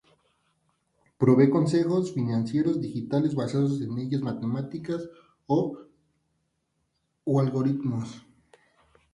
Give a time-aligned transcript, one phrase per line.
[1.21, 5.07] Proveen consejos financieros digitales basados en leyes matemáticas
[5.45, 5.77] o
[7.39, 8.25] algoritmos.